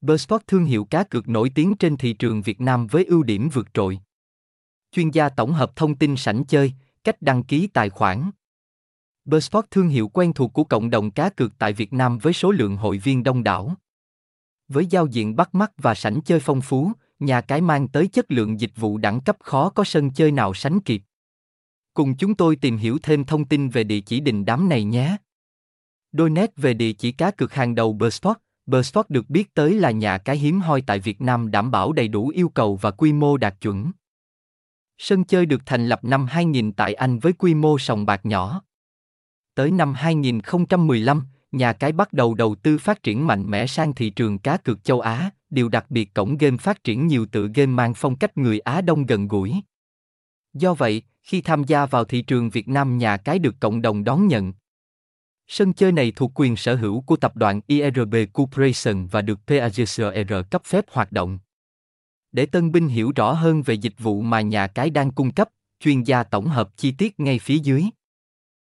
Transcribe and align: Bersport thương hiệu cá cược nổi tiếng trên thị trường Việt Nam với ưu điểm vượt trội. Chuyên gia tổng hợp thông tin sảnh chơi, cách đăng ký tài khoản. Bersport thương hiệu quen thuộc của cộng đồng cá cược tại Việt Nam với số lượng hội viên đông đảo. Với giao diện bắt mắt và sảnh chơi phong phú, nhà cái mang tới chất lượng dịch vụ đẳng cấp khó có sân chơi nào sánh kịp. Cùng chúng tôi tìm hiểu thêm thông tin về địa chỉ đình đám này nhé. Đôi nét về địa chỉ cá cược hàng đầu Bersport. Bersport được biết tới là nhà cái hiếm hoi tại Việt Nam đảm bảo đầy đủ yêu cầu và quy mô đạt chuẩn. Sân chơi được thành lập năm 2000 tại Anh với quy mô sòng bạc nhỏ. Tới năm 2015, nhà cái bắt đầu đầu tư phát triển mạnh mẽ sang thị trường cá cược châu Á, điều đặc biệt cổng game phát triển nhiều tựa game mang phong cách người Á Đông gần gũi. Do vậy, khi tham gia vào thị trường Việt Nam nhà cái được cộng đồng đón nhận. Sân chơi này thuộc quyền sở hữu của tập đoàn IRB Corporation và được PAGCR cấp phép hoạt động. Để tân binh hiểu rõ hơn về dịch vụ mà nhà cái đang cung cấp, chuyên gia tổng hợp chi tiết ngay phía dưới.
Bersport 0.00 0.42
thương 0.46 0.64
hiệu 0.64 0.84
cá 0.84 1.04
cược 1.04 1.28
nổi 1.28 1.50
tiếng 1.54 1.74
trên 1.76 1.96
thị 1.96 2.12
trường 2.12 2.42
Việt 2.42 2.60
Nam 2.60 2.86
với 2.86 3.04
ưu 3.04 3.22
điểm 3.22 3.48
vượt 3.52 3.74
trội. 3.74 4.00
Chuyên 4.92 5.10
gia 5.10 5.28
tổng 5.28 5.52
hợp 5.52 5.76
thông 5.76 5.94
tin 5.94 6.16
sảnh 6.16 6.44
chơi, 6.44 6.72
cách 7.04 7.22
đăng 7.22 7.42
ký 7.42 7.66
tài 7.66 7.90
khoản. 7.90 8.30
Bersport 9.24 9.66
thương 9.70 9.88
hiệu 9.88 10.08
quen 10.08 10.32
thuộc 10.32 10.52
của 10.52 10.64
cộng 10.64 10.90
đồng 10.90 11.10
cá 11.10 11.30
cược 11.30 11.52
tại 11.58 11.72
Việt 11.72 11.92
Nam 11.92 12.18
với 12.18 12.32
số 12.32 12.50
lượng 12.50 12.76
hội 12.76 12.98
viên 12.98 13.22
đông 13.22 13.42
đảo. 13.42 13.74
Với 14.68 14.86
giao 14.86 15.06
diện 15.06 15.36
bắt 15.36 15.54
mắt 15.54 15.72
và 15.76 15.94
sảnh 15.94 16.20
chơi 16.24 16.40
phong 16.40 16.60
phú, 16.60 16.92
nhà 17.18 17.40
cái 17.40 17.60
mang 17.60 17.88
tới 17.88 18.08
chất 18.08 18.30
lượng 18.30 18.60
dịch 18.60 18.72
vụ 18.76 18.98
đẳng 18.98 19.20
cấp 19.20 19.36
khó 19.40 19.70
có 19.70 19.84
sân 19.84 20.10
chơi 20.10 20.32
nào 20.32 20.54
sánh 20.54 20.80
kịp. 20.80 21.02
Cùng 21.94 22.16
chúng 22.16 22.34
tôi 22.34 22.56
tìm 22.56 22.76
hiểu 22.76 22.98
thêm 23.02 23.24
thông 23.24 23.44
tin 23.44 23.68
về 23.68 23.84
địa 23.84 24.00
chỉ 24.00 24.20
đình 24.20 24.44
đám 24.44 24.68
này 24.68 24.84
nhé. 24.84 25.16
Đôi 26.12 26.30
nét 26.30 26.50
về 26.56 26.74
địa 26.74 26.92
chỉ 26.92 27.12
cá 27.12 27.30
cược 27.30 27.54
hàng 27.54 27.74
đầu 27.74 27.92
Bersport. 27.92 28.38
Bersport 28.70 29.10
được 29.10 29.30
biết 29.30 29.54
tới 29.54 29.74
là 29.74 29.90
nhà 29.90 30.18
cái 30.18 30.36
hiếm 30.36 30.60
hoi 30.60 30.82
tại 30.82 30.98
Việt 30.98 31.20
Nam 31.20 31.50
đảm 31.50 31.70
bảo 31.70 31.92
đầy 31.92 32.08
đủ 32.08 32.28
yêu 32.28 32.48
cầu 32.48 32.76
và 32.76 32.90
quy 32.90 33.12
mô 33.12 33.36
đạt 33.36 33.60
chuẩn. 33.60 33.92
Sân 34.98 35.24
chơi 35.24 35.46
được 35.46 35.62
thành 35.66 35.86
lập 35.86 36.04
năm 36.04 36.26
2000 36.26 36.72
tại 36.72 36.94
Anh 36.94 37.18
với 37.18 37.32
quy 37.32 37.54
mô 37.54 37.78
sòng 37.78 38.06
bạc 38.06 38.26
nhỏ. 38.26 38.62
Tới 39.54 39.70
năm 39.70 39.94
2015, 39.94 41.22
nhà 41.52 41.72
cái 41.72 41.92
bắt 41.92 42.12
đầu 42.12 42.34
đầu 42.34 42.54
tư 42.54 42.78
phát 42.78 43.02
triển 43.02 43.26
mạnh 43.26 43.50
mẽ 43.50 43.66
sang 43.66 43.94
thị 43.94 44.10
trường 44.10 44.38
cá 44.38 44.56
cược 44.56 44.84
châu 44.84 45.00
Á, 45.00 45.30
điều 45.50 45.68
đặc 45.68 45.90
biệt 45.90 46.14
cổng 46.14 46.36
game 46.36 46.56
phát 46.56 46.84
triển 46.84 47.06
nhiều 47.06 47.26
tựa 47.26 47.48
game 47.54 47.66
mang 47.66 47.94
phong 47.94 48.16
cách 48.16 48.38
người 48.38 48.60
Á 48.60 48.80
Đông 48.80 49.06
gần 49.06 49.28
gũi. 49.28 49.54
Do 50.54 50.74
vậy, 50.74 51.02
khi 51.22 51.40
tham 51.40 51.64
gia 51.64 51.86
vào 51.86 52.04
thị 52.04 52.22
trường 52.22 52.50
Việt 52.50 52.68
Nam 52.68 52.98
nhà 52.98 53.16
cái 53.16 53.38
được 53.38 53.54
cộng 53.60 53.82
đồng 53.82 54.04
đón 54.04 54.26
nhận. 54.26 54.52
Sân 55.52 55.72
chơi 55.72 55.92
này 55.92 56.12
thuộc 56.16 56.30
quyền 56.34 56.56
sở 56.56 56.76
hữu 56.76 57.00
của 57.00 57.16
tập 57.16 57.36
đoàn 57.36 57.60
IRB 57.66 58.14
Corporation 58.32 59.06
và 59.06 59.22
được 59.22 59.38
PAGCR 59.46 60.34
cấp 60.50 60.62
phép 60.64 60.84
hoạt 60.90 61.12
động. 61.12 61.38
Để 62.32 62.46
tân 62.46 62.72
binh 62.72 62.88
hiểu 62.88 63.12
rõ 63.16 63.32
hơn 63.32 63.62
về 63.62 63.74
dịch 63.74 63.94
vụ 63.98 64.20
mà 64.20 64.40
nhà 64.40 64.66
cái 64.66 64.90
đang 64.90 65.10
cung 65.10 65.32
cấp, 65.32 65.48
chuyên 65.80 66.02
gia 66.02 66.22
tổng 66.22 66.46
hợp 66.46 66.76
chi 66.76 66.92
tiết 66.92 67.20
ngay 67.20 67.38
phía 67.38 67.58
dưới. 67.58 67.84